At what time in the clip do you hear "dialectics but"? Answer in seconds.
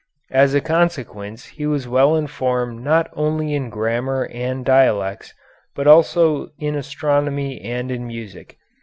4.65-5.85